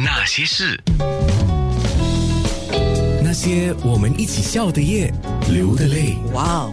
[0.00, 0.80] 那些事，
[3.20, 5.12] 那些我们一起笑的夜，
[5.50, 6.16] 流的泪。
[6.32, 6.72] 哇哦，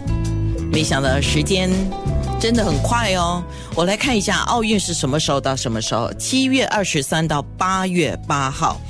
[0.70, 1.68] 没想到时间
[2.38, 3.42] 真的很快哦。
[3.74, 6.12] 我来看一下奥运是什么时候到什么时候？
[6.12, 8.80] 七月二十三到八月八号。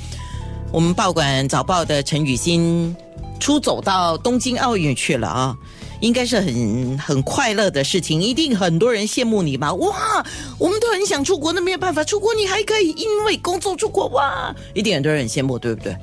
[0.71, 2.95] 我们报馆早报的陈雨欣
[3.39, 5.57] 出走到东京奥运去了啊，
[5.99, 9.73] 应该是很很快乐的事情，一定很多人羡慕你吧？
[9.73, 10.25] 哇，
[10.57, 15.95] 我们都很想出国，那没有办法出国，你还可以因为工作出国哇，一定很多人很羡慕，对不对？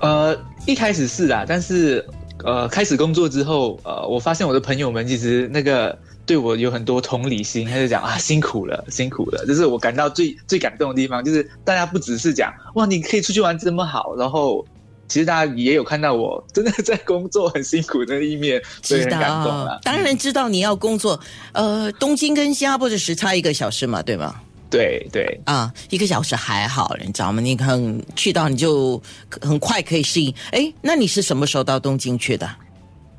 [0.00, 0.36] 呃，
[0.66, 2.04] 一开始是啊，但是
[2.44, 14.64] 呃，开始工作之后，呃，我发现我的朋友们其实那个对我有很多同理心，他就讲啊，辛苦了，辛苦了，这是我感到最最感动的地方，就是大家不只是讲哇，你可以出去玩这么好，然后
[15.12, 19.68] 其实大家也有看到我真的在工作很辛苦的一面，所以知很感动。
[19.82, 21.20] 当然知道你要工作。
[21.52, 24.34] 呃，东京跟新加坡的时差一个小时嘛，对吗？
[24.70, 27.42] 对对，啊，一个小时还好，你知道吗？
[27.42, 29.02] 你很去到你就
[29.42, 30.34] 很快可以适应。
[30.50, 32.48] 哎，那你是什么时候到东京去的？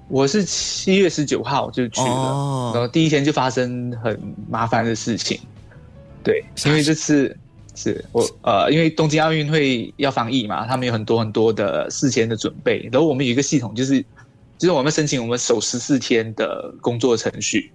[0.07, 5.39] 我是七月十九号就去了，哦然后第一天就发生很麻烦的事情。
[6.23, 7.37] 对，因为这次
[7.75, 13.99] 是我呃，因为东京奥运会要防疫嘛，他们有很多很多的事前的准备，然后我们有一个系统，就是
[14.57, 17.71] 就是我们申请我们守十四天的工作程序，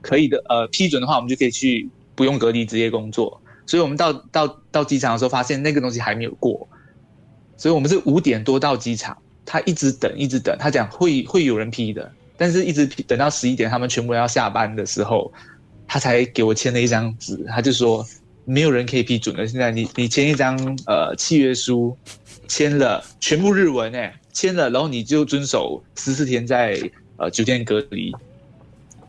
[0.00, 3.40] 可以的呃批准的话，我们就可以去不用隔离直接工作。
[3.66, 6.68] 所以我们到到到机场的时候，发现那个东西还没有过，
[7.56, 15.32] 所以我们是五点多到机场，他一直等一直等，他讲会会有人批的，但是一直等到十一点，他们全部要下班的时候，
[15.88, 18.06] 他才给我签了一张纸，他就说
[18.44, 19.46] 没有人可以批准的。
[19.46, 20.56] 现在你你签一张
[20.86, 21.96] 呃契约书，
[22.48, 26.78] 签了全部日文哎，签了，然后你就遵守十四天在
[27.16, 28.12] 呃酒店隔离，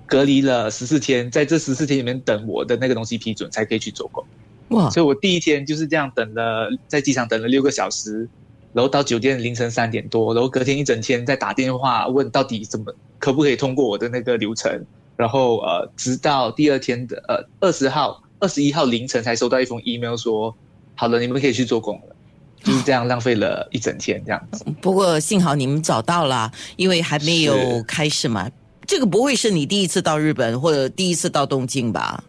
[0.05, 4.23] 隔离了十四天，在这十四天里面等我的那个东西批准，才可以去走工。
[4.69, 8.27] 哇，所以我第一天就是这样等了，在机场等了六个小时，
[8.73, 14.83] 然后到酒店凌晨三点多，然后隔天一整天在打电话问到底怎么可不可以通过我的那个流程，
[15.15, 20.55] 然后呃，直到第二天的呃二十号、二十一号凌晨才收到一封 email 说，
[20.93, 22.15] 好了，你们可以去做工了，
[22.63, 24.63] 就是这样浪费了一整天这样子。
[24.79, 28.47] 不过幸好你们找到了，因为还没有开始嘛。
[28.85, 32.23] 这个不会是你第一次到日本或者第一次到东京吧？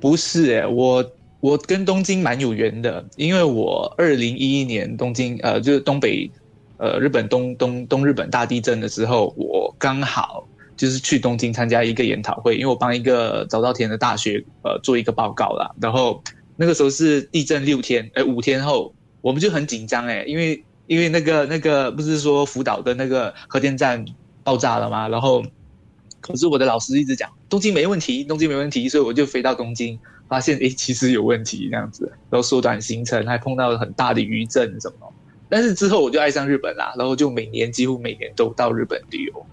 [0.00, 6.28] 不是诶、我我跟东京蛮有缘的，因为我二零一一年东京呃就是东北
[6.78, 16.22] 呃日本东东东日本大地震的时候，我刚好就是去东京参加一个研讨会，因为我帮一个早稻田的大学呃做一个报告啦，然后
[16.56, 24.04] 那个时候是地震六天，哎五天后我们就很紧张诶，因为因为那个那个不是说福岛的那个核电站
[24.42, 25.08] 爆炸了吗？
[25.08, 25.44] 然后
[26.20, 29.98] 可是我的老师一直讲东京没问题，东京没问题，所以我就飞到东京，
[30.28, 35.12] 发现诶其实有问题这样子，然后缩短行程，还碰到了很大的余震什么。
[35.48, 39.46] 但是之后我就爱上日本啦，然后就每年几乎每年都到日本旅游。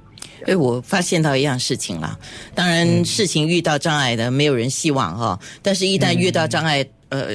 [0.45, 2.17] 哎，我发现到一样事情啦。
[2.55, 7.27] 当然，事情遇到障碍的，没有人希望哈、但是，一旦遇到障碍，呃，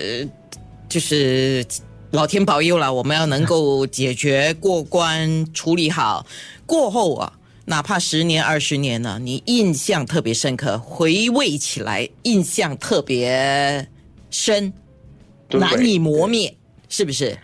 [0.88, 1.64] 就是
[2.10, 6.26] 老天保佑了，我们要能够解决、过关、处理好。
[6.64, 7.32] 过后啊，
[7.66, 13.86] 哪怕十年、二十年呢，你印象特别深刻，回味起来印象特别
[14.30, 14.72] 深，
[15.48, 16.56] 对难以磨灭，
[16.88, 17.36] 是不是？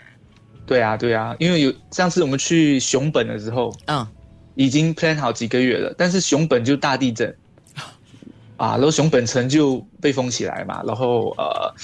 [0.64, 4.06] 对啊，对啊，因为有上次我们去熊本的时候，嗯，
[4.54, 7.34] 已经 plan 好几个月了，但是熊本就大地震
[8.56, 11.74] 啊，然后熊本城就被封起来嘛，然后呃，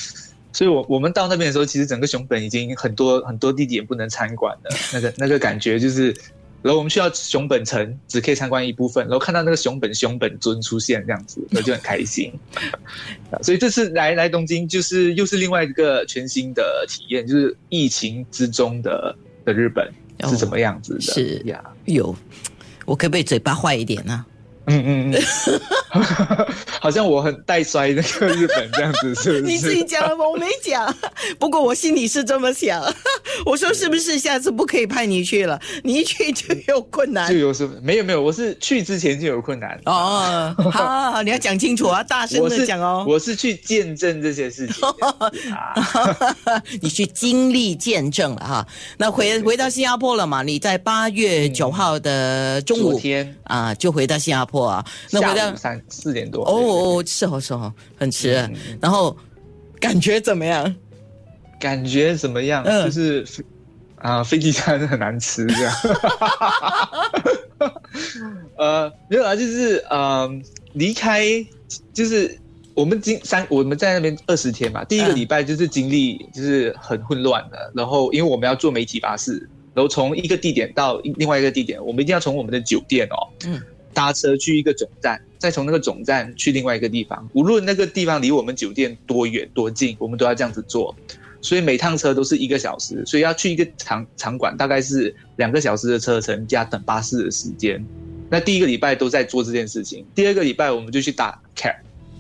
[0.53, 6.15] 所以我我们到那边的时候，其实整个熊本已经很多很多地点不能参观了，那个 那个感觉就是，
[6.63, 12.33] 然后我们去到熊本城只可以参观一部分，然后看到那个熊本熊本尊出现这样子， 我就很开心。
[13.31, 19.15] 啊所以这次来来东京，就是又是另外一个全新的体验，就是疫情之中的
[19.45, 19.91] 的日本
[20.29, 21.01] 是怎么样子的？
[21.01, 21.63] 是呀。
[21.85, 22.15] 有，
[22.89, 24.25] 我可不可以嘴巴坏一点呢、
[24.69, 26.47] 嗯嗯嗯，
[26.81, 29.41] 好像我很带衰那个日本这样子，是不是？
[29.43, 30.25] 你自己讲了吗？
[30.29, 30.95] 我没讲，
[31.39, 32.83] 不过我心里是这么想。
[33.47, 35.61] 我说是不是下次不可以派你去了？
[35.85, 37.39] 你一去就有困难就。
[37.39, 37.75] 有什么？
[37.83, 39.79] 没有没有，我是去之前就有困难。
[39.87, 43.05] 哦，好好好，你要讲清楚啊，大声的讲哦。
[43.09, 44.77] 我是去见证这些事情。
[46.81, 48.67] 你去经历见证了哈。
[48.97, 50.43] 那回回到新加坡了嘛？
[50.43, 54.85] 你在八月九号的中午昨天啊，就回到新加坡啊。
[55.11, 56.45] 那回到下午三四点多。
[56.45, 56.53] 哦
[56.99, 58.55] 哦，是哦是哦，很迟嗯。
[58.81, 59.17] 然后
[59.81, 60.75] 感觉怎么样？
[61.61, 62.63] 感觉怎么样？
[62.65, 63.27] 嗯就是
[63.97, 65.75] 啊，飞机餐很难吃这样。
[68.57, 70.31] 呃，没有啊，就是呃，
[70.75, 71.25] 离开
[71.93, 72.39] 就是
[72.75, 79.33] 我们经三我们在那边二十天嘛，第一个礼拜就是经历就是很混乱的，然后因为我们要坐媒体巴士，
[79.75, 83.17] 然后从一个地点到另外一个地点，我们一定要从我们的酒店哦，
[83.47, 83.61] 嗯，
[83.93, 90.95] 搭车去一个总站，再从那个总站去另外一个地方，无论那个地方离我们酒店多远多近，我们都要这样子做，
[91.41, 97.85] 所以每趟车都是一个小时，所以要去一个场场馆大概是两个小时的车程加等巴士的时间。
[98.31, 101.75] 那第一个礼拜都在做这件事情，第二个礼拜我们就去打 cab。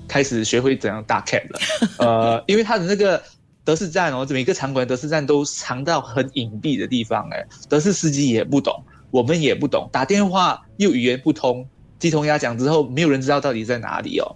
[0.08, 1.60] 开始学会怎样打 cab 了，
[1.98, 3.22] 呃，因为他的那个
[3.62, 11.69] 德士站哦，每个场馆德士站都藏到很隐蔽的地方，哎，德士司机也不懂，我们也不懂，打电话又语言不通，
[11.99, 14.34] 鸡同鸭讲之后，没有人知道到底在哪里哦，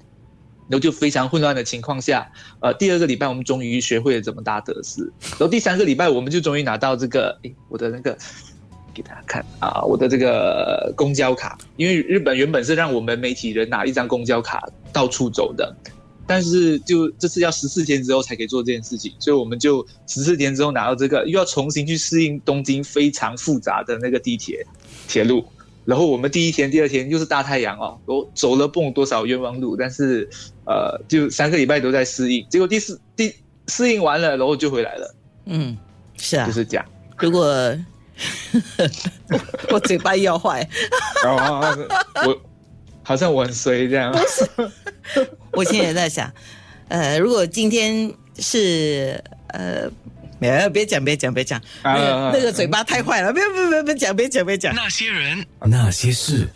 [0.69, 2.31] 然后就非常混乱的情况下，
[2.61, 5.03] 呃，第二个礼拜我们终于学会了怎么搭德士，
[5.33, 8.17] 然后第三个礼拜我们就终于拿到这个，诶，我的那个。
[8.95, 15.75] 给大家看啊，我的这个公交卡，因为日本原本是让我们媒体人拿一张公交卡到处走的，
[16.27, 24.67] 但是就这次要十四天之后才可以做这件事情，所以我们就十四天之后拿到这个，又要重新去适应东京非常复杂的那个地铁
[25.09, 25.45] 铁路，
[25.85, 30.29] 然后我们第一天、第二天又是大太阳哦，我走了蹦多少冤枉路，但是
[30.65, 33.35] 呃，就三个礼拜都在适应，结果第四第
[33.69, 35.15] 适应完了，然后就回来了。
[35.47, 35.77] 嗯，
[36.17, 36.87] 是啊，就是这样。
[37.19, 37.47] 如果
[39.71, 40.69] 我嘴巴要坏，
[41.25, 42.41] 我
[43.03, 44.15] 好像我很衰这样。
[45.53, 46.33] 我现在也在想，
[46.89, 49.91] 呃，如果今天是呃，
[50.39, 54.75] 别别讲别讲别讲，那个那个嘴巴太坏了，别别别别讲别讲别讲。
[54.75, 56.49] 那些人，那些事。